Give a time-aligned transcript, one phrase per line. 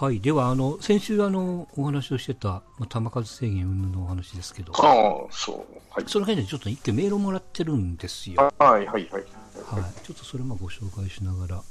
[0.00, 5.56] はい、ではあの先週あのお話をしてたまあ球数制限云々のお話ですけど、ああ、そう。
[5.90, 6.04] はい。
[6.06, 8.52] その辺でちょっと一件メールをもらってるんですよ。
[8.60, 9.00] はい、はい、はい。
[9.00, 11.62] はい、ちょっとそれもご紹介しながら。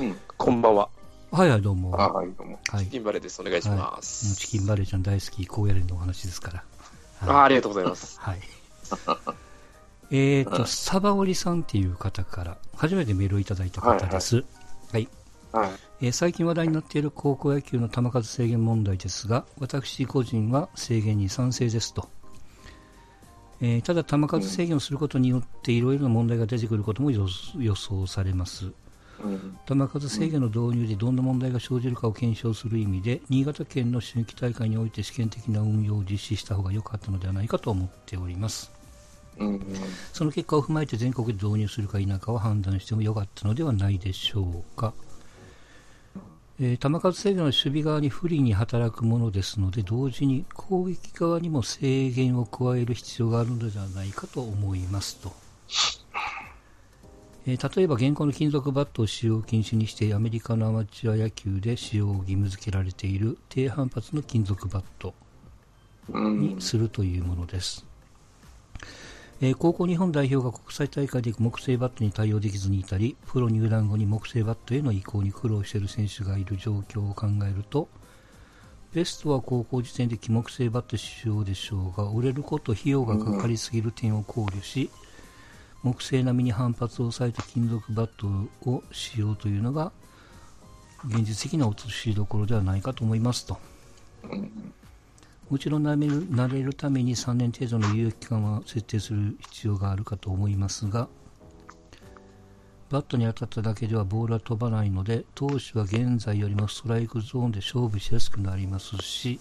[0.00, 0.16] うん。
[0.36, 0.88] こんばんは。
[1.30, 1.92] はいはい、どうも。
[1.92, 2.58] はあはい、どうも。
[2.74, 2.78] い。
[2.78, 3.40] チキンバレーです。
[3.40, 4.34] お願いしまもうす。
[4.34, 6.64] チキンバレーちゃん大好き、高野連のお話ですから。
[7.28, 8.18] ああありがとうございます。
[8.18, 8.40] はい。
[10.10, 14.36] えっと、サバオリさんっていう方から、初めてメールをいただいた方です。
[14.36, 14.44] はい、
[14.94, 15.08] はい。
[16.00, 22.08] えー最近話題になっている高校野球の球数制限問題ですが、私個人は制限に賛成ですと。
[23.60, 27.26] えーただ、球数制限をすることによっていろいろな問題が出てくることも予
[27.58, 28.72] 予想されます。
[29.22, 29.58] うん。
[29.66, 38.72] 球数制限の導入でどんな問題が生じるかを検証する意味で新潟県の春季大会において試験的な運用を実施した方が良かったのではないかと思っております
[39.38, 39.60] うん。
[40.12, 44.92] その結果を踏まえて全国で導入するか否かを判断しても良かったのではないでしょうか、
[46.60, 55.32] え球数制限は守備側に不利に働くものですので同時に攻撃側にも制限を加える必要があるのではないかと思いますと
[57.46, 65.14] えー例えば現行の金属バットを使用禁止にしてアメリカのアマチュア野球で使用を義務付けられている低反発の金属バット。
[66.08, 67.86] にするというものです、
[69.44, 77.88] えー高校日本代表が国際大会で木製バットに対応できずにいたりプロ入団後に木製バットへの移行に苦労している選手がいる状況を考えると
[78.92, 84.90] ベストは高校時点で木木製バット使用でしょうが折れること費用がかかりすぎる点を考慮し、
[85.82, 89.92] 木製並みに反発を抑えた金属バットを使用というのが
[91.06, 93.58] 現実的な落としどころではないかと思いますと。
[95.52, 101.08] もちろん慣れるために3年程度の猶予期間は設定する必要があるかと思いますが
[102.88, 109.40] バットに当たっただけではボールは飛ばないので投手は現在よりもストライクゾーンで勝負しやすくなりますし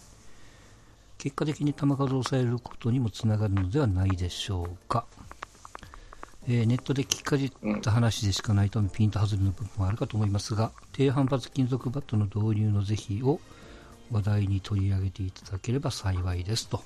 [1.17, 5.05] 結果的に球数を抑えることにもつながるのではないでしょうか、
[6.45, 13.39] えーネットで聞きかじった話でしかないためピンと外れの部分もあるかと思いますが低反発金属バットの導入の是非を
[14.11, 16.83] 話題に取り上げていただければ幸いですと。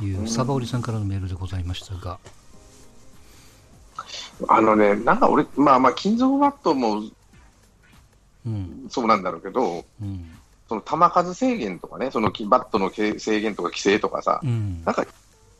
[0.00, 2.18] いうサバオリさんからのメールでございましたが、
[4.48, 7.02] あのね、なんか俺、まあまあ、金属バットも
[8.44, 8.86] うん。
[8.88, 10.30] そうなんだろうけど、うん。
[10.68, 14.82] その球数制限とかね、そのバットのけ制限とか規制とかさ、うん。
[14.84, 15.06] なんか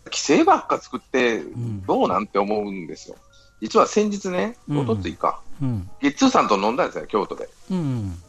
[0.06, 1.82] 規制ばっか作ってん。
[1.82, 3.16] どうなんて思うんですよ。
[3.60, 4.78] 実は先日ね、うん。
[4.78, 5.88] おとついか、うん。
[6.00, 7.48] ゲッツーさんと飲んだんですよ、京都で。
[7.70, 8.22] うん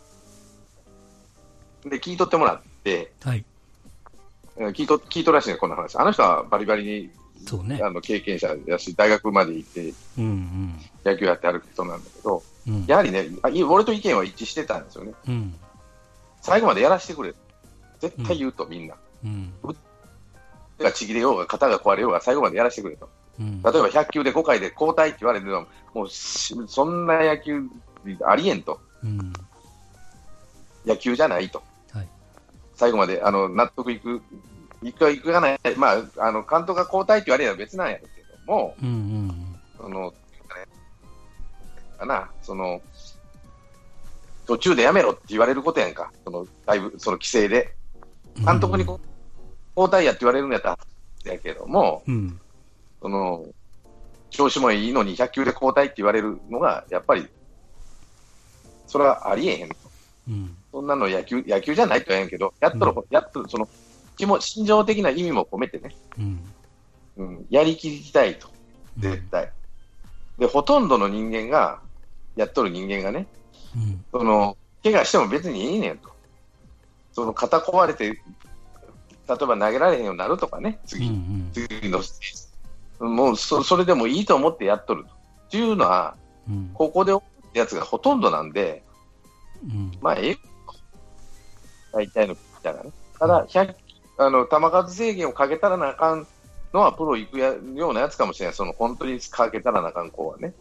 [1.86, 3.44] で、聞いとってもらって、はい
[4.58, 5.98] えー聞いと聞いとらしいね、この話。
[5.98, 7.10] あの人はバリバリに
[7.46, 15.14] そうねあの経験者やし、大学まで行ってうん野球やってある人なんだけど、うんうんやはりね、あい俺と意見は一致してたんですよね。
[15.28, 15.54] うん
[16.42, 17.34] 最後までやらせてくれ。
[18.00, 18.96] 絶対言うと、みんな。
[19.24, 19.54] うん
[20.78, 23.10] 手がちぎれようが、肩が壊れようが、最後までやらせてくれと。
[23.40, 27.64] うん例えば100球で5回で交代って言われても、もうしそんな野球
[28.26, 28.80] ありえんと。
[29.04, 29.34] うん
[30.86, 31.64] 野球じゃないと。
[32.74, 34.22] はい最後まであの納得いく、
[34.82, 38.06] いくかいくかない、まあ、あの監督が交代って言われれば別なんやけ
[38.48, 40.14] ども、うんうんその、
[42.00, 42.82] かな、その、
[44.46, 47.76] 途中でやめろって言われることやんか、その、だいぶ、その規制で。
[48.46, 49.00] 監督にこ
[49.76, 50.70] 交代やって言われるんやった
[51.26, 52.40] ら、やけども、うん。
[53.02, 53.46] その、
[54.30, 57.28] 調子もいいのに100球で交代って言われるのが、やっぱり、
[58.88, 59.70] それはありえへん。
[60.30, 63.70] うんそんなの野球、野球じゃないとは言うんやけど、やっとる、やっとる、その、
[64.18, 66.44] 気も、心情的な意味も込めてね、うん。
[67.16, 68.48] うん、やりきりたいと、
[68.98, 69.52] 絶対。
[70.40, 71.80] で、ほとんどの人間が、
[72.36, 73.28] やっとる人間がね、
[73.76, 74.04] うん。
[74.12, 76.10] その、怪我しても別にいいねんと。
[77.12, 78.22] その、肩壊れて、例え
[79.28, 81.52] ば投げられへんようになるとかね、うん次、うん。
[81.54, 83.14] 次のステージ。
[83.14, 85.10] もうそ、それでもいいと思ってやっとると。
[85.10, 86.16] っていうのは、
[86.50, 86.72] うん。
[86.74, 87.14] ここで
[87.54, 88.84] やつがほとんどなんで、
[89.64, 89.92] うん。
[90.02, 90.53] まあ、ええ
[91.94, 92.92] 大体のピッチャーがね。
[93.19, 93.75] ただ、100
[94.18, 96.28] あの、球数制限をかけたらなあかん
[96.74, 98.56] のは、プロ行くやようなやつかもしれない。
[98.56, 100.54] その、本当にかけたらなあかん子はね。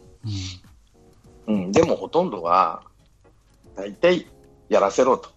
[1.47, 1.71] うん。
[1.71, 2.83] でも、ほとんどは、
[3.75, 4.27] 大体、
[4.69, 5.29] やらせろと。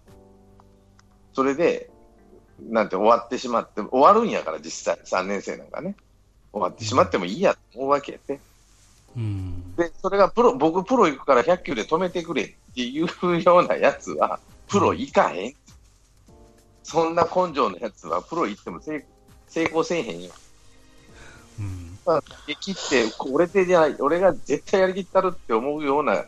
[1.33, 1.89] それで、
[2.59, 5.95] なんて終わってしまって、終わるんやから、実際、3年生なんかね。
[6.51, 8.39] 終わってしまってもいいやと思うわけで。
[9.15, 15.53] うんで、それがプロ、僕プロ行くから100球で止めてくれっていうようなやつは、プロ行かへん。
[16.87, 19.05] そんな根性のやつは、プロ行っても成
[19.49, 20.31] 成功せえへんよ。
[21.59, 22.23] うんまあ、
[22.61, 26.23] 切って、俺でじゃない、俺が絶対やりきったるって思うような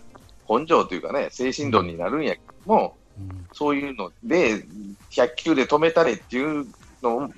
[0.50, 4.66] 根性というかね、精神論になるんやけども、うんそういうので、
[5.12, 6.68] 100球で止めたれっていう
[7.02, 7.32] のを、ち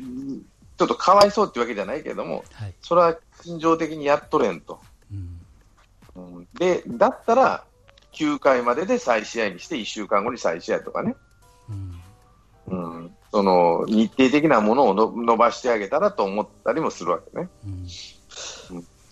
[0.81, 2.73] ょっとかわいそうってわけじゃないけども、はい。
[2.81, 4.79] それは心情的にやっとれんと。
[5.11, 5.41] うん。
[6.15, 7.65] うんで、だったら、
[8.13, 11.15] 9回までで再試合にして、1週間後に再試合とかね、
[12.71, 12.95] うん。
[12.95, 17.49] うん、その日程的なものをの伸ばしてあげたらと思ったりもするわけね。
[17.65, 17.85] うん。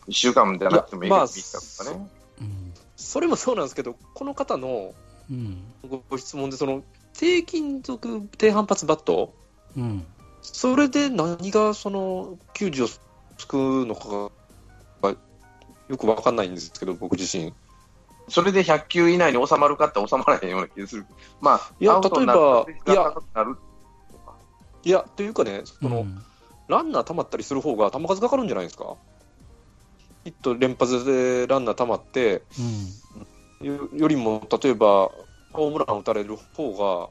[0.08, 2.10] 1週間じゃなくてもいいけど、いやまあ3日とかね。
[2.42, 2.74] うん。
[2.96, 4.94] それもそうなんですけど、この方の
[5.30, 5.64] うん。
[5.88, 6.84] ごご質問で、その
[7.14, 9.34] 低金属低反発バット、
[9.78, 10.06] うん。
[10.42, 12.88] それで何がその球児を
[13.38, 14.32] 救うのか
[15.02, 15.16] が
[15.88, 17.54] よくわかんないんですけど、僕自身。
[18.30, 21.06] それで100球以内に収まるかって収まらへんような気がする。
[21.42, 23.56] まあ、いや例えば確率が高くなる
[24.12, 24.34] とか
[24.84, 26.22] いや、というかね、その、うん
[26.70, 28.96] ランナー溜まったりする方が球数かかるんじゃないですか？
[30.24, 32.44] ヒット連発でランナー溜まって、
[33.62, 33.68] うん。
[33.68, 35.10] よよりも例えば
[35.52, 37.10] ホームラン打たれる方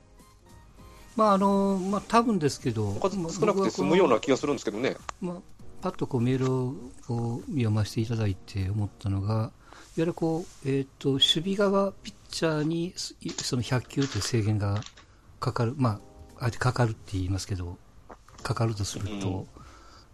[1.16, 4.96] まあ、あの、まあ、多分ですけど、が数少なくて済むような気がするんですけどね。
[5.20, 5.36] まあ、
[5.82, 6.74] パッとこうメールを
[7.08, 9.50] こう読ませていただいて思ったのが、
[10.02, 14.80] ゆるこう、えっ、と、守備側ピッチャーにすその100球という制限が
[15.40, 16.00] かかる、ま
[16.38, 17.78] あ、あえてかかるって言いますけど、
[18.42, 19.62] かかるとすると、うん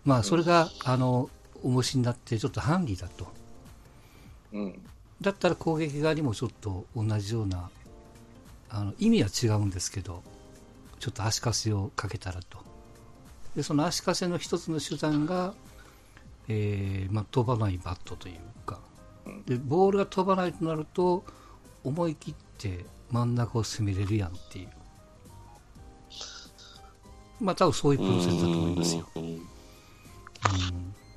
[0.05, 1.31] まあ、それが、あの、
[1.63, 3.27] 重しになってちょっとハンディだと。
[4.53, 4.79] うん。
[5.21, 7.71] だったら攻撃側にもちょっと同じような、
[8.69, 10.23] あの、意味は違うんですけど、
[10.99, 12.59] ちょっと足かせをかけたらと。
[13.57, 15.55] で、その足かせの一つの手段が、
[16.49, 18.81] えー、まあ、飛ばないバットというか、
[19.47, 21.25] で、ボールが飛ばないとなると、
[21.83, 24.69] 思い切って真ん中を攻めれるやんっていう。
[27.41, 29.09] まあ、多分そういうプロセスだと思いますよ。
[29.17, 29.47] うんうん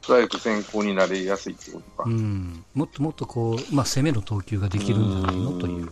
[0.01, 2.09] ストライク先行になりやすいってことか。
[2.09, 5.59] うん、もっともっとこう、まあ、攻めの投球ができるんじゃないの？
[5.59, 5.89] という。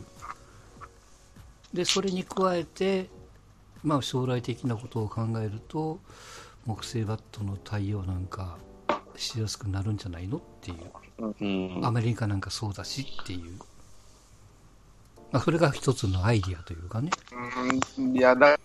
[1.74, 3.10] で、それに加えて、
[3.84, 6.00] まあ、将来的なことを考えると、
[6.66, 8.56] 木製バットの対応なんか
[9.18, 10.78] しやすくなるんじゃないのっていう。
[11.18, 13.58] うんアメリカなんかそうだしっていう。
[15.32, 17.10] まあ、それが一つのアイディアというかね。
[17.98, 18.58] うん、いや、だ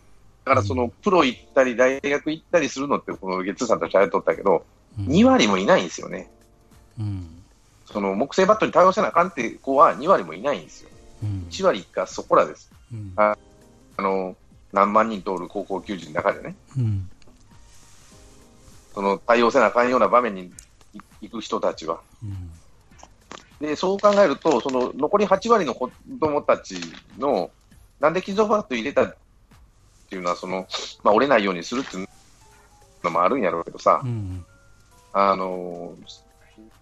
[0.44, 4.64] からその、プロ行ったり、大学行ったりするのって、このゲッツーさんと喋っとったけど、
[4.98, 6.30] うん、2割もいないんですよね。
[6.98, 7.26] うん。
[7.86, 10.90] その木製バットに対応せなあかんって子は2割もいないんですよ。
[11.22, 11.46] うん。
[11.50, 12.70] 1割がそこらです。
[12.92, 13.12] うん。
[13.16, 13.36] あ
[13.96, 14.36] あの、
[14.72, 17.10] 何万人通る高校球児の中でね、うん。
[19.00, 20.52] その対応せなあかんような場面に
[21.22, 22.00] 行く人たちは。
[22.22, 23.66] うん。
[23.66, 26.78] で、そう考えると、その残り8割の子供たち
[27.18, 27.50] の、
[27.98, 29.16] なんで金属バット入れたっ
[30.10, 30.66] ていうのは、その、
[31.02, 32.08] まあ、折れないようにするっていう
[33.02, 34.44] のもあるんやろうけどさう、ん。
[35.14, 35.96] あの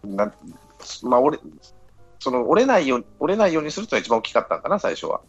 [0.05, 0.33] なん
[1.05, 1.43] まあ、折れ、
[2.19, 5.21] その折れないよう折れないようにするとが一番大きかったんかな、最初は。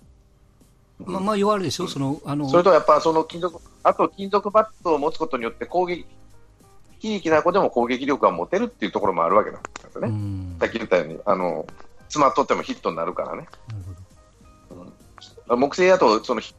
[1.05, 6.07] まあ、まあ、言われるでしょ、その、あの、それとやっぱその金属、あと金属バットを持つことによって攻撃、
[6.99, 10.09] 非力な子でも攻撃力が持てるっていうところもあるわけなんですよね。
[10.09, 10.57] うん。
[10.59, 11.65] さっき言ったように、あの、
[12.03, 13.37] 詰まっとってもヒットになるからね。
[13.37, 13.49] なる
[14.69, 15.57] ほど。
[15.57, 16.53] 木製だと、その、非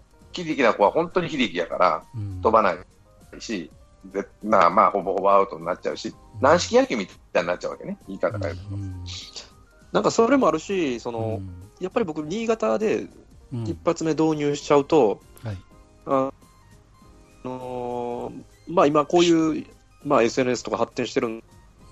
[0.45, 2.41] 力な子は本当に非力やから、うん。
[2.41, 3.71] 飛ばないし、
[4.05, 8.75] でまあまあ、ほぼほぼアウトになっちゃうし、軟式野球みたいになっちゃうわけね、言い方変えると。
[8.75, 9.05] うん。
[9.93, 13.07] なんかそれもあるし、その、うんやっぱり僕、新潟で
[13.53, 15.57] うん一発目導入しちゃうと、はい。
[16.05, 16.31] あ
[17.43, 18.43] のー
[18.73, 19.67] まあ今こういう、
[20.05, 21.43] まあ、SNS とか発展してるん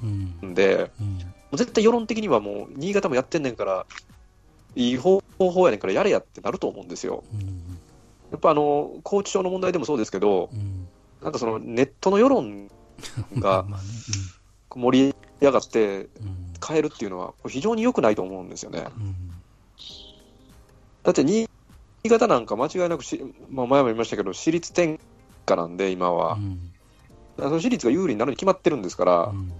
[0.02, 0.54] うん。
[0.54, 1.56] で、うん。
[1.56, 3.86] 絶対世論的にはもう、新潟もやってんねんから、
[4.74, 7.24] いい方法やねんからやれやってなると思うんですよ。
[7.32, 7.78] うん。
[8.30, 10.88] やっぱあの、高知省の問題でもそうですけど、うん。
[11.22, 12.68] なんかそのネットの世論
[13.38, 13.64] が。
[14.74, 16.08] 盛り上がって。
[16.66, 18.84] 変えるっていうのは、非常に良くないと思うんですよね。
[18.96, 19.14] うん。
[21.04, 21.46] だって新
[22.06, 24.98] 潟なんか間違いなくし、まあ、前も言いましたけど、私立転
[25.46, 26.34] 下なんで、今は。
[26.34, 26.67] うん。
[27.38, 29.52] 私立が有利になるに決まってるんですからう、ん。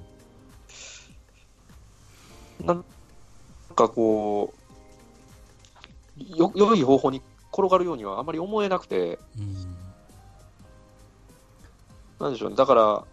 [2.67, 2.85] なん
[3.77, 4.55] かこ
[6.19, 9.77] う、よ良い方法に転がるようにはあまり思えなくて、うん。
[12.19, 13.05] なんでしょうね、だから、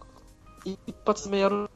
[0.64, 1.70] 一発目やる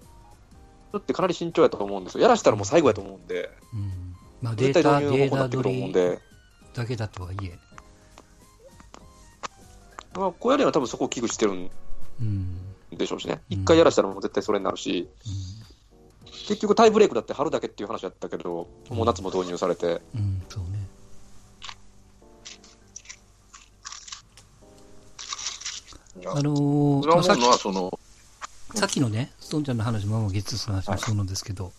[0.98, 2.22] ってかなり慎重やと思うんですよ。
[2.22, 4.16] やらしたらもう最後やと思うんで、うん。
[4.42, 6.20] まあ、データ、絶対導入データの方になってくると思うん取りで、
[6.74, 7.58] だけだとはいえ。
[10.14, 11.70] まあ、こうやるのは多分そこを危惧してるん
[12.20, 12.69] うん。
[13.00, 13.42] でしょうしね。
[13.50, 15.08] うん一回やらしたらもう絶対それになるし、
[16.46, 20.20] 結局タイブレークだって春だけっていう話だったけど、もう夏も導入されて、うん。
[20.20, 20.42] うん。
[20.48, 20.88] そうね。
[26.32, 27.98] あのーさっきのは、その、
[28.74, 31.72] さっきのね、ストーンちゃんの話も、ゲッツーの話もそうなんですけど、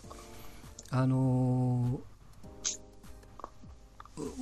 [0.90, 2.12] あのー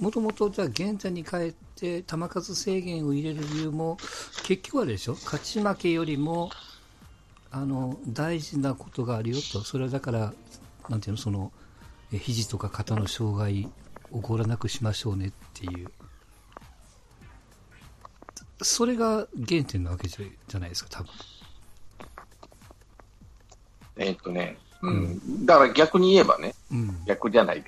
[0.00, 3.99] もともとじゃあ現在に帰って球数制限を入れる理由も
[4.42, 6.50] 結局はでしょ勝ち負けよりも
[7.52, 10.33] あの大事なことがあるよとそれはだから
[10.88, 11.52] なんていうのその
[12.12, 15.88] え肘とか肩の障害起こらなくしましょうねっていう
[18.62, 21.12] それが原点なわけじゃないですか多分
[24.00, 25.47] えーっとね、うん。
[25.47, 27.62] だから逆に言えばね、うん逆じゃない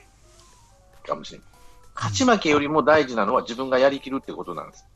[1.06, 1.46] かもしれない。
[1.94, 4.86] 勝ち負けよりも大事なのは自分がやりきるってことなんです。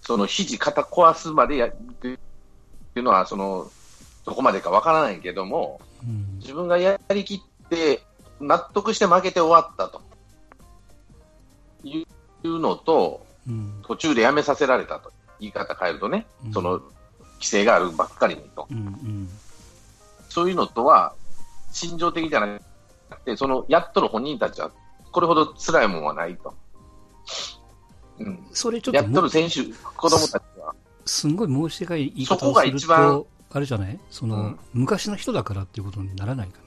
[0.00, 2.16] その肘、肩壊すまでやるってい
[2.96, 3.68] うのは、その、
[4.28, 6.38] どこまでかわからないけども、うん。
[6.38, 8.02] 自分がやりきって、
[8.40, 10.02] 納得して負けて終わったと。
[11.82, 12.04] い
[12.44, 13.82] うのと、うん。
[13.86, 16.52] 途中でやめさせられたと、言い方変えるとね、うん。
[16.52, 16.78] その
[17.36, 19.28] 規制があるばっかりにと、うんうん。
[20.28, 21.14] そういうのとは
[21.72, 22.58] 心情的じゃな
[23.10, 24.70] くて、そのやっとる本人たちは、
[25.10, 26.54] これほど辛いもんはないと。
[28.18, 29.64] うん、それちょっやっとる選手、
[29.96, 30.74] 子供たちは、
[31.06, 33.98] すんごい申し訳ない言いそこが方をする一番と、あれじゃない？
[34.10, 36.64] その、うん昔の人だからっていうことにならないかね。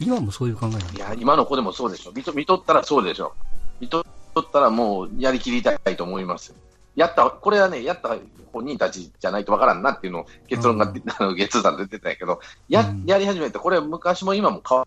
[0.00, 2.12] 今もそういう考えなのいや、今の子でもそうでしょ。
[2.12, 3.34] 見と見とったらそうでしょ。
[3.80, 4.04] 見とっ
[4.52, 6.56] たらもうやりきりたいと思いますよ。
[6.96, 8.16] やった、これはね、やった
[8.52, 14.86] 本人たちじゃないとわからんなっていうのを結論が、うん あの、月さん出てたんやけど、や、うんやり始めて、これは昔も今も変わ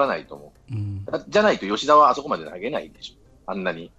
[0.00, 1.10] らないと思うんう。
[1.10, 3.14] だじゃないと吉田はあそこまで投げないでしょ。
[3.50, 3.90] あんなに。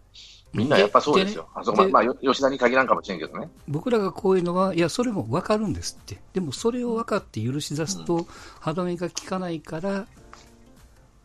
[0.56, 1.48] みんなやっぱそうですよ。
[1.54, 3.50] あそこままあ、よ吉田に限らんかもしれんけどね。
[3.68, 6.22] 僕らがこういうのは、いや、それも分かるんですって。
[6.34, 8.26] でも、それを分かって許し出すと、
[8.60, 10.08] 歯止めが効かないから、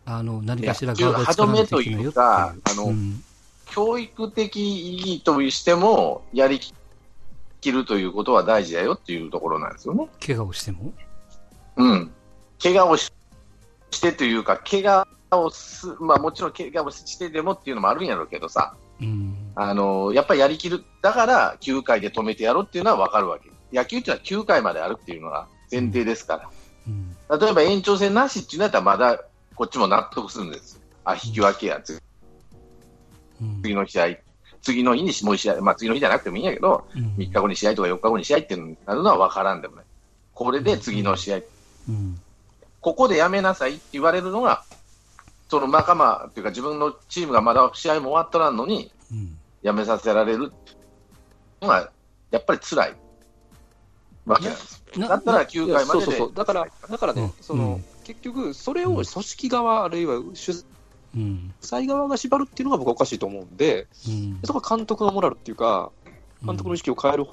[0.04, 2.24] あの、何かしらいやガードを作らないといけないよっていう。
[2.24, 3.24] 歯止めというかあのうん
[3.72, 4.56] 教育的
[4.96, 6.58] 意義としても、やり
[7.60, 10.08] きるということは大事だよっていうところなんですよね。
[10.26, 10.92] 怪我をしても？
[11.76, 12.10] うん。
[12.60, 13.12] 怪我をし
[13.92, 19.52] してというか、怪我をす、まあもちろん怪我をしてでもっていうのもあるんやろうけどさ、うん。
[19.54, 20.84] あの、やっぱりやりきる。
[21.02, 23.50] だから9回で止めてやろうっていうのはわかるわけ。
[23.72, 26.50] 野球っていうのは9回まであるっていうのが前提ですから。
[26.86, 27.16] うん。
[27.40, 29.22] 例えば延長戦なしっていうのやったらまだ
[29.54, 30.80] こっちも納得するんです。
[31.04, 31.80] あ、引き分けや、
[33.62, 34.16] 次の試合、
[34.62, 39.84] 次の日にもう試合、まあ次の日じゃなくてもいいんやけど、うん3日後に試合とか4日後に試合っていうのになるのは分からんでもない。
[40.34, 41.36] これで次の試合、
[41.88, 42.20] うん。
[42.80, 44.64] ここでやめなさいって言われるのが、
[45.50, 49.36] その仲間っていうか自分のチームがまだ試合も終わっとらんのに、うん。
[49.62, 50.52] やめさせられる
[51.60, 51.90] のが、
[52.30, 52.96] やっぱり辛い
[54.24, 54.82] わけなんです。
[54.96, 60.64] なだったら9回まででそうそうそう、だから、だからね、うんその、うん結局、それを組織側、あるいは主
[61.14, 61.54] うん。
[61.60, 64.40] 催側が縛るっていうのが僕はおかしいと思うんで、うん。
[64.44, 65.92] そこは監督のモラルっていうか、
[66.44, 67.26] 監督の意識を変える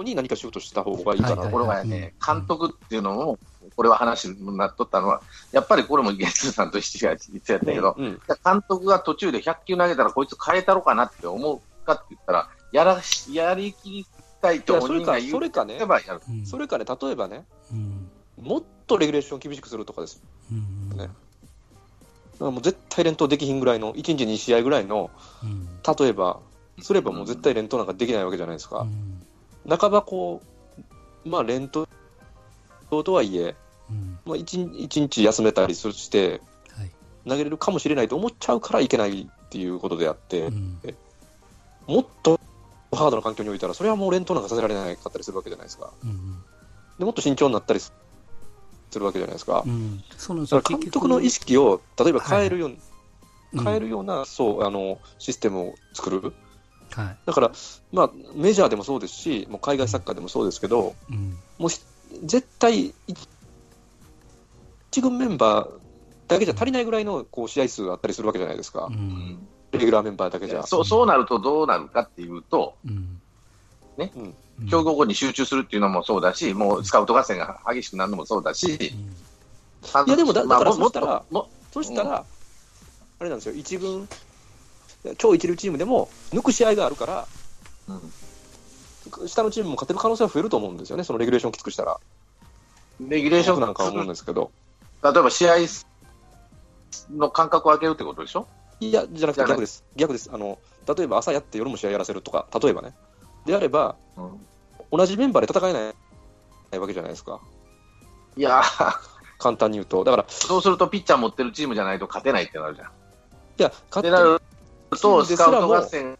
[0.00, 3.38] 方に何かしようとした方がいいかなはいところがね、うん監督っていうのも、
[3.76, 14.06] これは話になっとったのは、やっぱりこれもゲッツーさんと一緒や言ってやったけど、うん監督が途中で100球投げたらこいつ変えたろかなって思うかって言ったら、やらしやりきり
[14.40, 15.78] たいといやそれか、本人が言それかね
[16.44, 18.10] それかね、例えばね、うん。
[18.40, 20.22] もっとレギュレーションを厳しくするとかです。
[20.50, 20.96] うん。
[20.96, 21.10] ねだか
[22.46, 25.10] らもう絶対連投できひんぐらいの、1日2試合ぐらいの、
[25.42, 25.68] うん。
[25.98, 26.40] 例えば、
[26.82, 28.80] すればもう絶対連投なんかできないわけじゃないですか。
[28.80, 29.19] うん。
[29.68, 30.42] 半ばこ
[31.24, 31.86] う、まあ連投
[33.04, 33.54] とはいえ、
[33.88, 34.18] うん。
[34.24, 36.40] まあ、1, 一日休めたりして、
[36.76, 36.90] はい。
[37.28, 40.80] 投げれるかもしれないと思っちゃうからいけないっていうことであって、うん。
[41.86, 42.40] もっと
[42.92, 45.92] ハードな環境においたら、それはもう連投なんかさせられなかったりするわけじゃないですか。
[46.02, 46.42] うん。
[46.98, 47.92] でもっと慎重になったりす
[48.94, 49.62] るわけじゃないですか。
[49.66, 50.02] うん。
[50.16, 52.80] そうなんですよだから監督の意識を例えば変えるように、うん
[53.52, 56.32] 変えるような、そう、あの、システムを作る。
[56.90, 57.16] はい。
[57.24, 57.52] だから、
[57.92, 61.36] まあ、メジャーでもそうですし、もう海外サッカーでもそうですけど、うん。
[61.58, 61.80] もうひ
[62.24, 63.28] 絶対、一
[64.90, 65.70] 一軍メンバー
[66.26, 68.92] だけじゃ足りないぐらいのこう試合数があったりするわけじゃないですかう。
[68.92, 69.46] ん。
[69.72, 70.64] レギュラーメンバーだけじゃ。
[70.64, 73.20] そうそうなるとどうなるかっていうと、うん。
[73.96, 74.12] ね。
[74.68, 80.08] 強豪校に集中するっていうのもそうだし、もうスカウト合戦が激しくなるのもそうだし、うん。
[80.08, 82.24] いやでもだだからたらもそしたら、
[83.18, 84.08] あれなんですよ、一軍、
[85.18, 87.26] 超一流チームでも抜く試合があるから、
[87.88, 88.12] うん
[89.26, 91.98] 下のチームも勝てる可能性は増えると思うんですよね、そのレギュレーションをきつくしたら。
[93.00, 94.52] レギュレーション僕なんかは思うんですけど。
[95.02, 95.54] 例えば試合
[97.10, 98.46] の間隔を空けるってことでしょ？
[98.78, 99.84] いや、じゃなくて逆です。
[99.96, 100.30] 逆です。
[100.32, 102.94] あの、例えば朝やって夜も試合やらせるとか、例えばね。
[103.46, 103.96] であれば、
[104.92, 105.94] 同じメンバーで戦えな
[106.72, 107.40] いわけじゃないですか。
[108.36, 108.94] いやー、
[109.38, 110.04] 簡単に言うと。
[110.04, 112.88] だから、そうするとピッチャー持ってるチームじゃないと勝てないってなるじゃん。
[112.88, 112.90] い
[113.56, 114.42] や、っ勝っててなる
[114.96, 116.18] と、スカウト合戦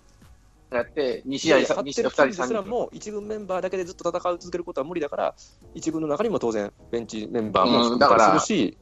[0.70, 2.42] やって、2試合、いやいや2試合、2勝ってるチーム人、3人。
[2.42, 5.34] ですらも、一軍メンバーだけでずっと戦い続けることは無理だから、
[5.74, 8.78] 一軍の中にも当然、ベンチメンバーもうん含めたりするし、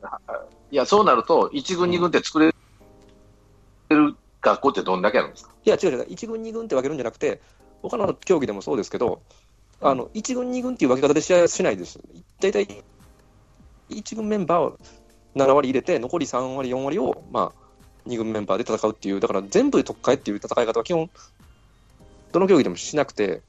[0.70, 2.52] いや、そうなると、1軍、2軍って作れ
[3.88, 5.52] る学校ってどんだけあるんですか？
[5.64, 7.40] いや、違う違う、1軍、2軍って分けるんじゃなくて、
[7.82, 9.22] 他の競技でもそうですけど、
[9.80, 12.00] あの1軍、2軍っていう分け方で試合はしないです。
[12.40, 12.66] 大体、
[13.88, 14.78] 1軍メンバーを
[15.36, 17.67] 7割入れて、残り3割、4割を、まあ、
[18.08, 21.10] 2軍メンバーで戦うっていう、だから全部特会っていう戦い方は基本、
[22.32, 23.42] どの競技でもしなくて、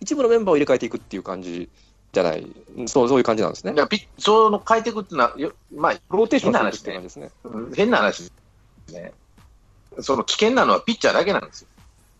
[0.00, 1.68] 一部のメンバーを入れ替えていくっていう感じ
[2.12, 2.46] じゃない、
[2.86, 3.76] そうそういう感じなんですねい。
[3.76, 7.30] やピその変えていくっていうのは、よまあ、ローテーション変なしていくっていう感じですね。
[7.44, 8.32] うん変な話で
[8.88, 9.12] すね。
[10.00, 11.68] その危険なのはピッチャーだけなんですよ。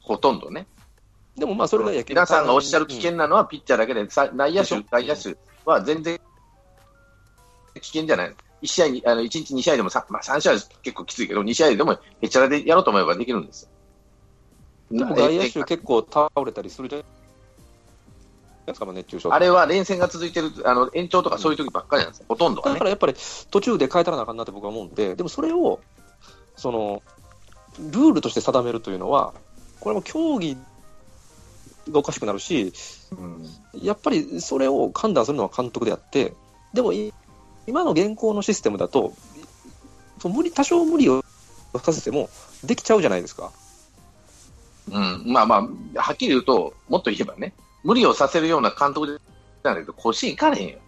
[0.00, 0.66] ほとんどね。
[1.37, 6.19] でもまあ、それが野球皆さんがおっしゃる危険なのはピッチャーだけで、さ内野手、外野手は全然
[7.81, 8.35] 危険じゃない。
[8.66, 13.68] 1試合に、あの1日2試合でも 3,、まあ、3試合は結構きついけど、2試合でもへっちゃらでやろうと思えばできるんですよ。
[14.99, 17.06] でも外野手え結構倒れたりするじゃない
[18.66, 22.85] ですか、まあ熱中症あれは連戦が続いてる、あの延長とかそういう時ばっかりなんですよ、ほとんどはねだか。
[22.85, 23.14] らやっぱり
[23.50, 25.80] 途中で変えたらなあかんなって僕は思うんで、でもそれを、
[26.56, 27.02] その、
[27.78, 29.35] ルールとして定めるというのは、
[29.80, 30.56] これも競技
[31.90, 32.73] がおかしくなるし、
[33.12, 33.44] うん
[33.82, 36.32] やっぱりそれを判断するのは監督であって、
[36.73, 37.12] でもい
[37.66, 39.12] 今の現行のシステムだと、
[40.20, 41.25] そう無理多少無理を
[41.82, 42.30] させても
[42.64, 43.52] できちゃうじゃないですか。
[44.90, 49.18] うん、まあまあ、はっきり言うと、もっと言えばね、無理をさせるような監督で
[49.64, 50.78] なんだけど、甲子園行かれへんよ。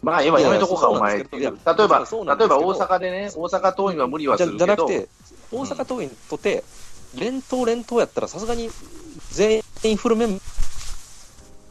[0.00, 5.08] まあ、今やめとこうか、お前例えば、例えば大阪でね、大阪桐蔭は無理はじゃするけど、じゃなくて、
[5.50, 6.64] 大阪桐蔭とて、
[7.14, 8.70] 連投連投やったらさすがに
[9.30, 10.40] 全員フルメン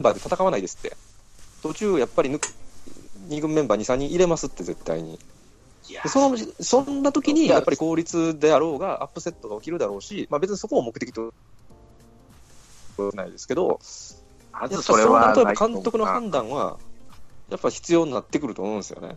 [0.00, 0.96] バーで戦わないですって。
[1.62, 2.48] 途中やっぱり抜く
[3.28, 5.18] 2軍メンバー2、3人入れますって絶対に。
[5.88, 11.32] いやでそのそんな時にいややっぱり効率であろうがアップセットが起きるだろうし、まあ、別にそこを目的と
[13.14, 13.80] ないですけど、
[14.52, 16.78] まやっそれはそうなると監督の判断は
[17.48, 19.16] やっぱ必要になってくると思うんですよね。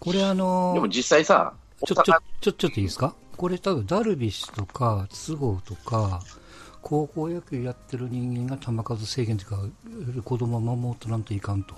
[0.00, 2.02] これあのでも実際さ、ちょ、ちょ、
[2.40, 3.14] ちょ、ちょっといいですか？
[3.36, 6.20] これ多分ダルビッシュとか、都合とか、
[6.82, 11.74] 高校野球やってる人間が球数制限というか、子供を守ってなんといかんと。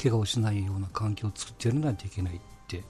[0.00, 2.82] 怪我をしないような環境を作ってやらないといけないって。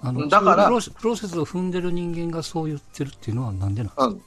[0.00, 4.22] あの、だからプロセスを踏んでる人間がそう言ってるっていうのはなんでなんですか、うん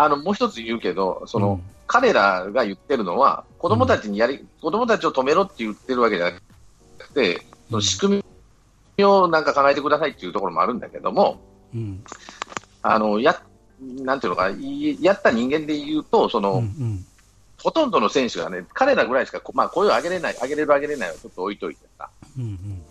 [0.00, 6.38] あの、もう一つ言うけど、その、うん彼らが言ってるのは、子供たちにやり、子供たちを止めろって言ってるわけじゃな
[6.98, 8.22] くて、その仕組
[8.98, 11.40] みをなんか考えてくださいっていうところもあるんだけども、
[11.74, 12.04] うん。
[12.82, 13.42] あの、や、
[13.80, 14.50] なんていうのか
[15.00, 17.06] やった人間で言うと、その、うんうん。
[17.62, 22.82] ほとんどの選手がね、彼らぐらいしか、こまあ、声を上げれない、上げれる上げれないはちょっと置いといてさ、うんうん。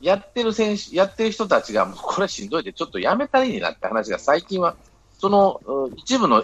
[0.00, 4.76] やってる選手、やってる人たちが、もうこれしんどいで、ちょっとやめたらいいなって話が最近は、
[5.18, 6.42] その、うん一部の、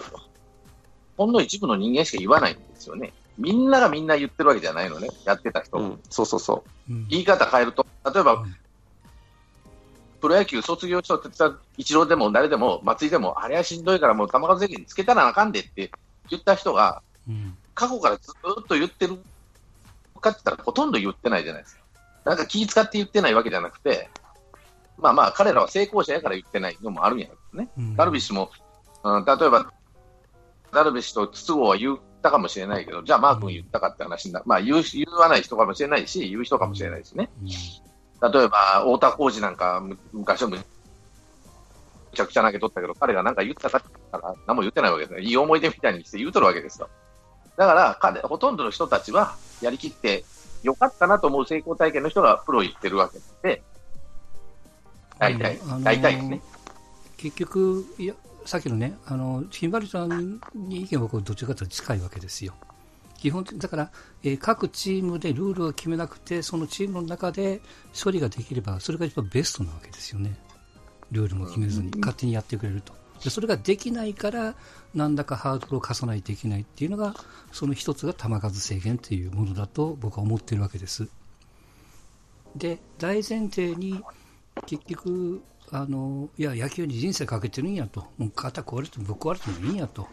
[1.17, 3.11] ほんの一部の人間しか言わないんですよね。
[3.37, 5.77] みんながみんな言ってるわけじゃないのね、やってた人。
[5.77, 8.55] うん、そうそうそうん言い方変えると、例えば、うん
[10.23, 15.91] プロ野球卒業したってさ、一郎でも誰でも松井でも、あれはしんどいからもう球数制限つけたらあかんでって
[16.29, 17.57] 言った人が、うん。
[17.73, 19.17] 過去からずっと言ってる
[20.19, 21.83] かって言ったらほとんど言ってないじゃないですか。
[22.25, 24.09] なんか気使って言ってないわけじゃなくて、
[24.97, 27.69] まあまあ彼らは成功者やから言ってないのもあるんやけどね。
[27.77, 28.51] うんダルビッシュも、
[29.03, 29.71] うん、例えば、
[30.71, 37.29] ダルビッシュと筒香は言ったかもしれないけど、じゃあマー君言ったかって話にな、まあ言う言わない人かもしれないし、言う人かもしれないしね。
[37.41, 37.49] うん
[38.31, 40.57] 例えば、太田浩二なんか、む昔はむ
[42.13, 45.19] ちゃくちゃ投げとったけど、彼が何か言ったかって言ったら、何も言ってないわけですよ。
[45.19, 46.89] いい思い出みたいにして言うとるわけですよ。
[47.57, 50.25] だから、彼、ほとんどの人たちは、やりきって、
[50.63, 53.61] よかったなと思う成功体験の人がプロ行ってるわけで、
[55.19, 56.41] 大体あの、大体ですね。
[57.17, 58.13] 結局、いや、
[58.45, 62.53] さっきのね、あの、ひんばりさんに意見は僕はどっちかというと近いわけですよ。
[63.17, 63.91] 基本的だから、
[64.23, 67.61] えー各チームでルールを決めなくて、そのチームの中で
[68.01, 70.35] 処理ができれば、それが一番ベストなわけですよね。
[71.11, 72.93] ルールも決めずに、うん勝手にやってくれると。
[73.23, 74.55] でそれができないから、
[74.93, 77.15] なんだかハードルを課さないといけないっていうのが、
[77.51, 81.07] その一つが球数制限というものだと僕は思っているわけです。
[82.55, 84.03] で、大前提に、
[84.65, 88.05] 結局、あの、いや、野球に人生かけてるんやと。
[88.17, 90.07] もう肩壊れてもぶっ壊れてもいいんやと。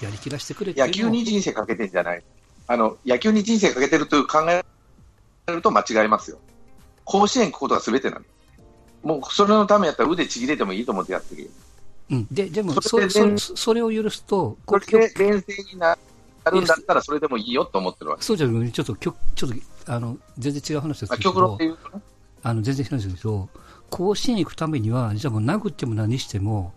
[0.00, 2.22] やりきらしてくれて野球に人生かけてるんじゃない。
[2.66, 4.64] あの、野球に人生かけてるという考え
[5.46, 6.38] ると間違いますよ。
[7.04, 8.24] 甲子園行くことが全てなの。
[9.04, 11.48] もう、それのためやったら腕ちぎれてもいいと思ってやってるよ。
[12.10, 15.96] うん、ででもそそれでそそそれを許すと、そこれで連戦にな
[16.52, 18.22] るんだったらそれでもいいよと思ってるわけ。
[18.22, 22.02] そうじゃなくて、ちょっときょちょっとあの全然違う話ですまあ、け極論どっていうとね。
[22.42, 23.48] あの全然違うんですけど、
[23.90, 26.72] 甲子園行くためには、じゃあもう殴っても何しても、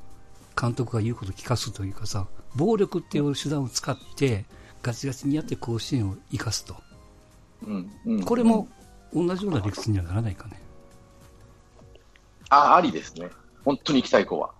[0.60, 4.46] 監督が言うことを聞かすというかさ、暴力っていう手段を使って、
[4.82, 6.76] ガチガチにやって甲子園を生かすと、
[7.68, 8.68] うんうん、これも
[9.14, 10.60] 同じような理屈にはならないかね。
[12.50, 13.30] あ、ありですね。
[13.64, 14.52] 本当に行きたい子は。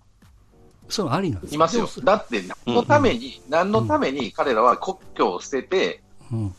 [0.90, 1.88] そうありなんですいますよ。
[2.04, 6.54] だって、何のために、何のために彼らは国境を捨てて、うん。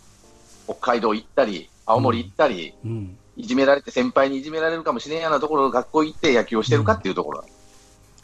[0.65, 3.17] 北海道行ったり、青森行ったり、うん。
[3.37, 7.45] いじめられて、先輩にいじめられるかもしれんようなところの学校行って野球をしてるかっていうところ、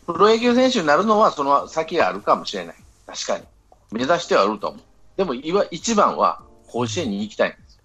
[0.06, 2.76] プロ野球選手になるのはその先があるかもしれない。
[3.06, 3.44] 確かに。
[3.92, 4.82] 目指してはあると思う。
[5.18, 7.80] でも、いわ一番は甲子園に行きたいんです。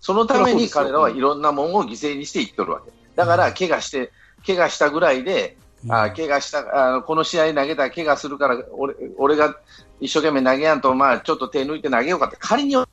[0.00, 2.90] そのために彼らはいろんなものを犠牲にして行っとるわけ。
[3.14, 4.12] だから、怪我して、
[4.46, 5.56] 怪我したぐらいで、
[5.88, 9.56] あ怪我したあのこの試合投げたら怪我するから俺、俺が
[10.00, 12.86] 一生懸命投げやんと、まあ、ちょっと手抜いて投げようかって仮に思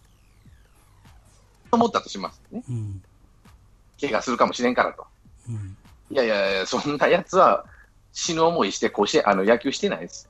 [1.86, 2.64] ったとしますね。
[2.70, 3.02] うん。
[4.00, 5.06] 怪我するかもしれんからと。
[5.50, 5.78] うん。
[6.10, 7.66] いやいやいや、そんなやつは
[8.12, 10.30] 死ぬ思いして甲子園あの野球してないです。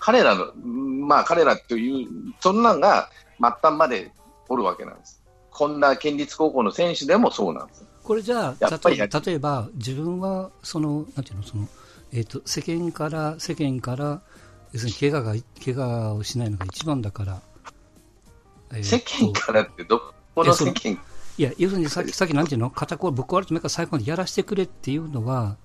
[0.00, 2.08] 彼らの、うんまあ彼らという、
[2.40, 4.12] そんなんが末端まで
[4.48, 5.22] おるわけなんです。
[5.50, 7.86] こんな県立高校の選手でもそうなんです。
[8.04, 8.80] これじゃあ、
[9.24, 11.66] 例えば自分は、その、なんていうの、その、
[12.12, 14.20] えっ、と、世間から、世間から、
[14.72, 17.40] 要するに怪我が、怪我をしないのが一番だから、
[18.72, 20.00] えーと世間からってど
[20.34, 21.00] この世間？
[21.38, 25.56] いや、要するにさっき、さっきなんていうの、肩こりぶっ壊れてもいいから最後までやらせてくれっていうのは、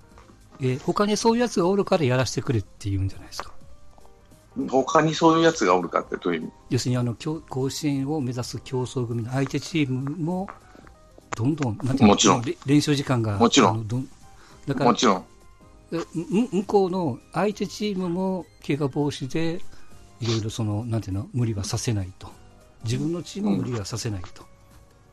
[0.62, 3.52] えー他にそういうやつがおるからやらせてくれっていうんじゃないですか。
[4.69, 6.52] 他にそういうやつがおるかってどういう意味？
[6.69, 10.47] 要するにあの競甲子園を目指す競争組の相手チームも
[11.36, 14.00] どんどんなんていうのもちろんれ練習時間がもちろんあのど
[14.68, 15.26] だからもちろん。
[15.92, 19.60] 向こうの相手チームも怪我防止で
[20.20, 22.30] いろいろそのなんていうの無理はさせないと
[22.84, 24.44] 自分のチームも無理はさせないと、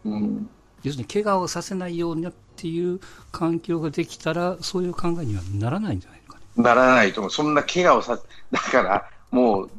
[0.05, 0.49] うん、
[0.83, 3.01] 要するに怪我をさせないようにっていう
[3.33, 6.45] 環境ができたらそういう考えにはならないんじゃないのかね。
[6.57, 7.31] ならないと思う。
[7.31, 8.19] そんな怪我をさ、
[8.51, 9.71] だからもう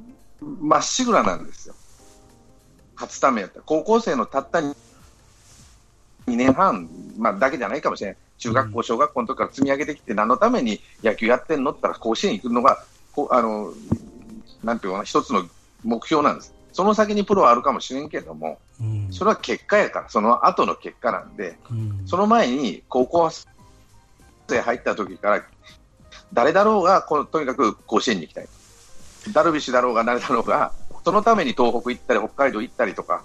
[0.62, 1.76] まっしぐらなんですよ。
[2.96, 3.64] 勝つためやったら。
[3.66, 4.62] 高校生のたった
[6.28, 8.18] 2年半、まあ、だけじゃないかもしれない。
[8.38, 13.74] 中学校、小学校の時から積み上げてきて、何のために野球やってんのって言ったら、甲子園行くのが、こうあの、
[14.64, 15.44] なんていうかな、一つの
[15.84, 16.54] 目標なんです。
[16.74, 23.32] その先にプロはあるかもしれんけども、うんそれは結果やから、その後の結果なんで、うんその前に高校
[24.48, 25.44] 生入った時から、
[26.34, 28.48] 誰だろうがこの、とにかく甲子園に行きたい。
[29.34, 30.72] ダルビッシュだろうが誰だろうが、
[31.04, 33.24] そのために東北行ったり、北海道行ったりとか、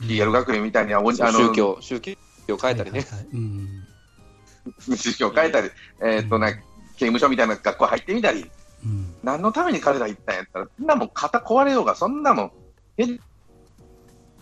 [0.00, 2.12] リアル学園みたいにあの宗教、宗教
[2.52, 3.00] を変えたりね。
[3.00, 3.82] はいはいはいうん
[4.96, 5.70] 宗教変えたり、
[6.02, 6.64] えーっとね、
[6.96, 8.50] 刑務所みたいな学校入ってみたり、
[8.84, 12.52] うん何のために彼ら行ったんやったら、そんなもん肩壊れようが、そんなもん、
[12.98, 13.06] え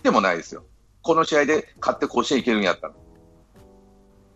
[0.02, 0.64] でもないですよ。
[1.02, 2.92] この試合で勝って甲子園行けるんやったら。
[2.92, 2.96] っ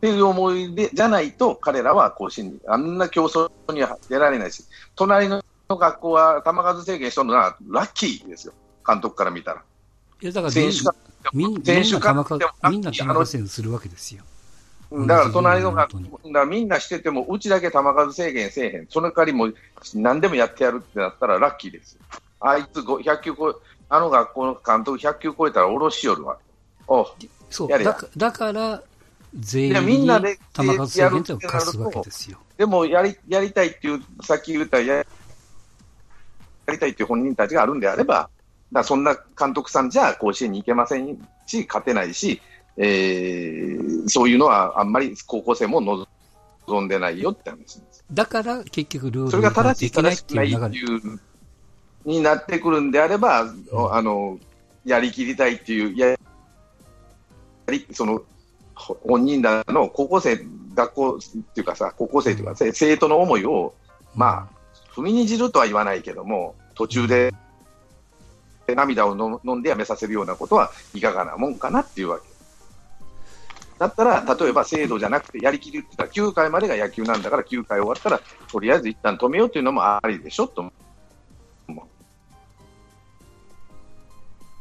[0.00, 8.54] ていう思いで、じゃないと、彼らは甲子園に、あんな競争には出られないし、隣の学校は球数制限しとるのはラッキーですよ。
[8.86, 9.64] 監督から見たら。
[10.20, 10.94] いやだから選手が、
[11.32, 14.22] みんな選手が球数みんな球数制限するわけですよ。
[14.90, 18.86] うんだから隣の学校、だみんなしてても、うちだけ球数制限せえへん。
[18.88, 19.54] その代わりもう
[19.94, 22.00] 何でもやってやるってなったらラッキーですよ。
[22.40, 23.54] あいつご100球超え、
[23.90, 26.38] あの学校の監督100球超えたらおろしよるわ。
[26.86, 27.06] おう
[27.50, 28.82] そうやだかだから、
[29.34, 32.38] 全員みんなで球数制限を課すわけですよ。
[32.56, 35.04] でもやりやりたいっていう、さっき言ったやや
[36.68, 38.30] りたいっていう本人たちがあるんであれば、
[38.72, 42.40] だそんな監督さんじゃ甲子園に行けませんし、勝てないし、
[42.76, 48.04] えーそういうのはあんまり高校生も望んでないよって話です。
[48.12, 50.68] だから結局ルールそれが正しい、できないっ正してくない。
[50.68, 51.20] っていう、
[52.04, 54.38] になってくるんであれば、おあの、
[54.84, 56.16] やりきりたいっていう、やや
[57.68, 58.22] り、その、
[58.74, 60.40] ほ本人らの高校生、
[60.74, 63.74] 学校っていうかさ、高校生というか、せ生徒の思いを、
[64.14, 67.34] まあ、踏みにじるとは言わないけども、途中で
[68.74, 72.28] 涙をの飲んでやめさせるようなことはいかがなもんかなっていうわけ。
[73.78, 80.72] だったら、例えば制度じゃなくてやりきりって言ったら、9回までが野球なんだから、9回終わったら、とりあえず一旦止めようっていうのもありでしょと思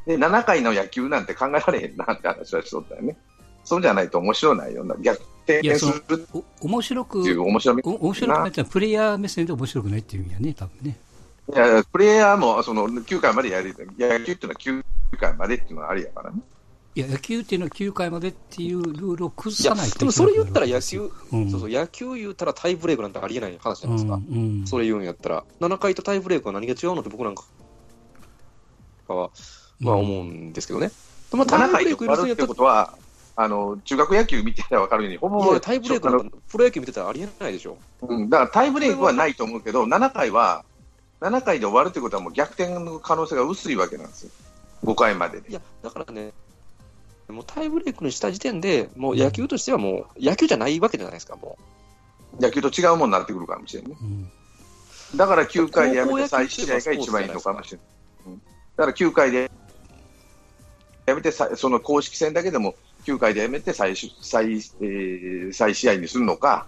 [0.06, 0.08] う。
[0.08, 3.18] で、7回の野球なんて考えられへんなって話はしとったよね。
[3.64, 6.28] そうじゃないと面白ないような、逆転いや、する
[6.62, 10.98] 面白く、ていう面白くないってのはプレイヤー目線で面白くないっていうんやね、多分ね。
[11.54, 13.74] いや、プレイヤーもその9回までやり。
[13.98, 14.84] 野球っていうのは9
[15.20, 16.42] 回までっていうのはありやからね。
[16.96, 24.16] いや、野球っていうのは9回までっていうルールを崩さないとでもそれ言ったら野球、うんそうそう、野球言ったらタイブレークなんてありえない話じゃないですか。
[24.16, 27.44] うんうんそれ言うんやったら、7回とタイブレークは何が違うのって僕なんか
[29.08, 29.30] は、
[29.80, 30.92] まあ思うんですけどね。
[31.32, 32.98] まあ、タ7イブレーク許すんやったらことは、
[33.36, 37.78] あの、中学野球見てたら分かるように、ほぼいやタイブレークプロ野球見てたらありえないでしょ。
[38.02, 40.66] うん、だからタイブレークはないと思うけど、7回は、
[41.22, 44.32] 7回で終わるってことはもう逆転の可能性が薄いわけなんですよ。
[44.84, 45.50] 5回までで。
[45.50, 46.32] いや、だからね、
[47.28, 51.58] もうタイブレークにした時点で、もう野球としてはもう、野球じゃないわけじゃないですか、も
[52.40, 53.98] 野球と違うものになってくるかもしれないね。
[54.02, 54.32] うん
[55.16, 57.88] だから9回でやめて再試合が一番いいのかもしれない。
[58.28, 58.42] うん
[58.76, 59.50] だから9回で
[61.06, 62.76] やめてさ、その公式戦だけでも
[63.06, 66.68] 9回でやめて再し再、えー再試合にするのか、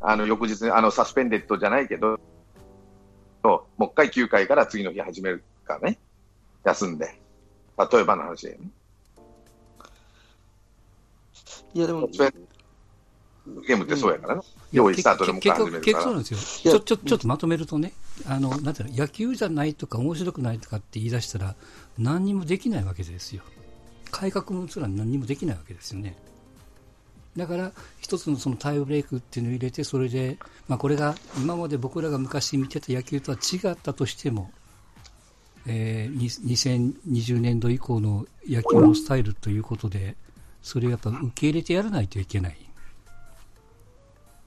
[0.00, 2.18] あの翌日にあのサスペンデッドじゃないけど、
[3.48, 5.98] もう一回9回から次の日始めるかね、
[6.64, 7.20] 休んで。
[7.92, 8.68] 例えばの話だよね。
[11.74, 14.42] いや、でも、ゲームってそうやからね。
[14.72, 15.80] いや用意スタートでも結から。
[15.80, 16.72] 局そうなんですよ。
[16.72, 17.92] ちょ、ちょ、ちょっとまとめるとね、
[18.26, 21.54] あの、なんていうの、野球じゃないとか面白くないとかって言い出したら、
[21.98, 23.42] 何にもできないわけですよ。
[24.10, 26.16] 改革もすら何にもできないわけですよね。
[27.36, 34.50] だから、一つのそのタイムブレイクっていうのを入れて、それで、まあこれが今まで僕らが昔見てた野球とは違ったとしても、
[35.66, 40.16] えー、に2020年度以降の野球のスタイルということで、
[40.62, 42.56] それをやっぱ受け入れてやらないといけない。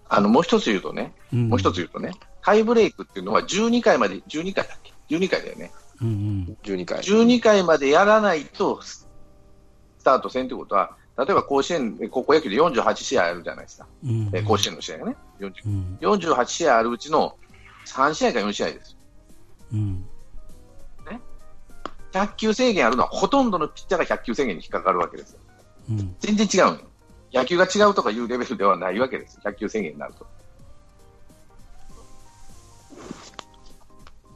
[0.10, 5.71] あの、もう一つ言うとね、うんもう一つ言うとね、タイブレイクっていうのは12回まで、12回だっけ ?12 回だよね。
[6.02, 6.58] うんうん。
[6.63, 7.00] 12回。
[7.00, 9.08] 12回までやらないと、ス
[10.04, 13.88] タート戦ということは、例えば甲子園、え高校野球で48試合あるじゃないですか。
[14.03, 15.15] うんえ甲子園の試合がね。
[15.39, 15.97] 40うん。
[16.01, 17.36] 48試合あるうちの
[17.86, 18.97] 3試合か4試合です。
[19.73, 20.08] うん。
[22.13, 25.39] 100球制限あるのはほとんどのピッチャーが100球制限に引っかかるわけですよ。
[25.89, 26.15] うん。
[26.19, 26.88] 全然違うのよ。
[27.34, 29.39] 野球が違うとかいうレベルではないわけです。
[29.43, 30.25] 100球制限になると。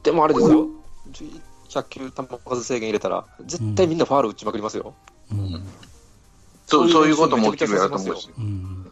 [0.02, 0.68] でもあれですよ、
[1.68, 4.94] 100球球数制限入れたら、絶対みんなファール打ちまくりますよ。
[5.30, 5.64] うん。
[6.72, 8.30] そうそういうことも起きるやろと思うし。
[8.36, 8.90] うん。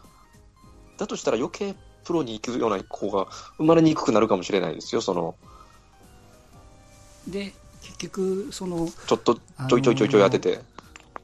[0.97, 5.35] だとしたら余計プロに行くような子が生まれにくくなるかもしれないですよ、その
[7.27, 10.59] で、結局、その、ちょっとちょいちょいちょいちょい当てて、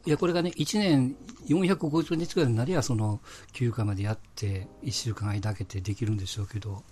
[0.06, 1.16] いや、これがね、1年
[1.48, 3.20] 450日ぐらいになりゃ、その、
[3.54, 6.84] 休暇までやって、1週間間空けてできるんでしょうけど、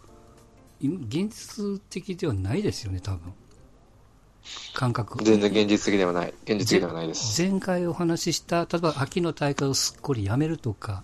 [0.81, 3.33] 今現実的ではないですよね、多分。
[4.73, 5.23] 感覚。
[5.23, 7.41] 全然現実的ではない、現実的ではないです。
[7.41, 11.03] 前回お話しした、例えば秋の大会をすっこりやめるとか、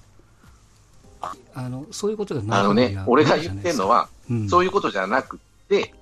[1.53, 5.93] あの、そういうことがないあのね、俺が言ってるのは、うん、そういうことじゃなくて、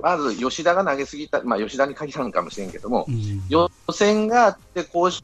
[0.00, 5.22] まず吉田が投げすぎた、まあ吉田に限らんかもしれんけども、うん、予選があって、甲子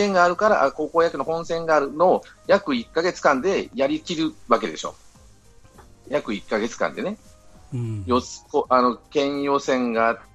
[0.00, 4.94] 園があるから、あ高校野球の本戦があるのを約1ヶ月間でやりきるわけでしょ。
[6.08, 7.16] 約1ヶ月間でね。
[7.72, 10.31] うん、よこあの県予選があって、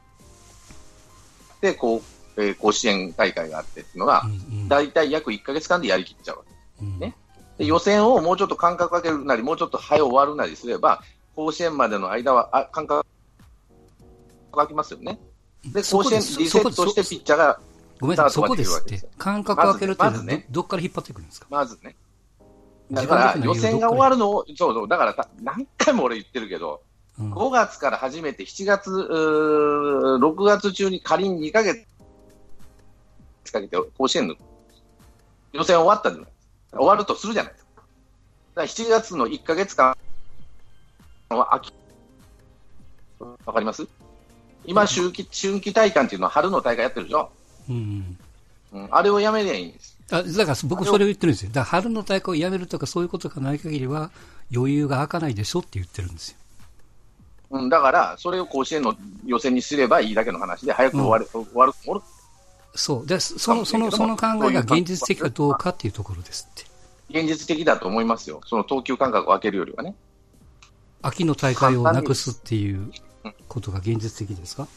[1.73, 6.43] こうえー甲子園大会があってっていうのが、うんだいたい約1ヶ月間でやりきっちゃうわ
[6.79, 6.99] けうん。
[6.99, 7.15] ね。
[7.57, 11.01] で予選をもうちょっと間隔空けるなり、もうちょっと早終わるなりすれば、
[11.35, 13.05] 甲子園までの間はあ間隔
[14.51, 15.19] 空きますよね。
[15.65, 17.59] で、甲子園リセットしてピッチャーが、
[17.99, 19.09] ごめんなさい、そこですってできるわけですよ。
[19.17, 20.45] 感覚を開けるっていうのはね。
[20.51, 21.47] どっから引っ張ってくるんですか？
[21.49, 21.95] まずね。
[22.91, 26.86] だ自から予選が終わるのを、そうそう、だからた何回も俺言ってるけど、うん
[27.19, 31.85] 5月から始めて7月、うー6月中に仮に2ヶ月
[33.51, 34.35] かけて甲子園の
[35.53, 36.31] 予選終わったじゃない。
[36.73, 37.71] 終わるとするじゃないですか。
[37.75, 39.97] だから7月の1ヶ月間
[41.29, 41.73] は秋。
[43.19, 43.87] わかります？
[44.65, 47.31] 今、秋季、春季大会っていうのは春の大会やってるでしょ？
[47.69, 48.17] うん
[48.73, 49.97] うん、あれをやめりゃいいんです。
[50.11, 51.49] あだから僕それを言ってるんですよ。
[51.49, 54.11] だから春の大会をやめるとかそういうことがない限りは
[54.53, 56.37] 余裕が開かないでしょって言ってるんですよ。
[57.49, 62.01] うん、だから、それを甲子園の予選にすればいいだけの話で、早く終わる、終わる、終わる
[62.75, 63.07] そう。
[63.07, 66.65] で、その、その、その考えが現実的かどうかっていうところですって。
[67.09, 68.41] 現実的だと思いますよ。
[68.45, 69.95] その投球間隔を空けるよりはね。
[71.01, 72.91] 秋の大会をなくすっていう
[73.47, 74.67] ことが現実的ですか？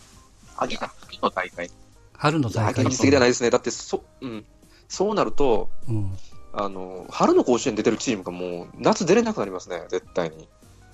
[0.56, 0.78] 秋
[1.20, 1.68] の大会。
[2.16, 4.44] 春の大会現実的ではないですね、だってそ,、うん、
[4.88, 6.16] そうなるとうん。
[6.52, 10.48] あの、春の甲子園出てるチームがもう夏出れなくなりますね、絶対に。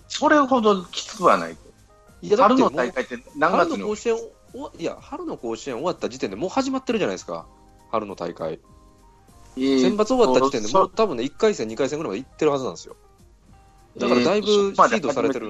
[0.09, 1.57] それほどきつくはない。
[2.35, 3.83] 春の大会って何春月に？
[3.83, 7.47] の甲子園終わいや、春の甲子園終わった時点でもう始まってるじゃないですか、
[7.91, 8.59] 春の大会。
[9.57, 12.97] 選抜終わった時点でもう多分ね、1回戦、2回戦ぐらいまで行ってるはずなんですよ。
[13.99, 15.49] だからだいぶシードされてる、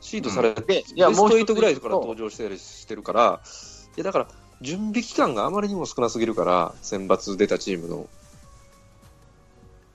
[0.00, 3.40] シードされて、うんベでいやスト8もう一つぐらいから登場してるしてるから、
[3.96, 4.28] いやだから、
[4.60, 8.08] 準備期間があまりにも少なすぎるから、選抜出たチームの。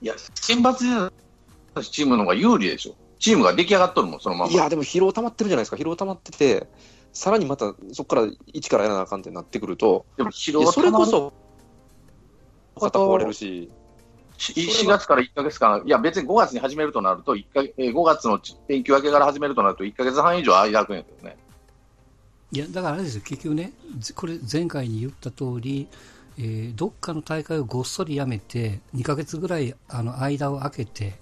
[0.00, 2.94] いや、選抜でチームの方が有利でしょ。
[3.18, 4.52] チームが出来上がっとるもん、そのまま。
[4.52, 6.66] いや、でも疲労溜まってるじゃないですか、疲労溜まってて、
[7.12, 11.32] さらにまたそこから一からやらなあかんってなってくると、でも疲労それこそ
[12.74, 13.70] そ、肩壊れるし、
[14.38, 21.36] 4月から1ヶ月間、いや、別に5月に始めるとなると、1かえー5月の連休明けから始めるとなると、1ヶ月半以上間空くんやけどね。
[22.52, 25.88] いや、だからあれですよ、結局ね、ずこれ前回に言った通り、
[26.38, 31.14] えーどっかの大会をごっそりやめて、2ヶ月ぐらいあの間を空けて、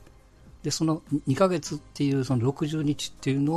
[0.65, 3.53] で、その2ヶ月っていうその60日っていうの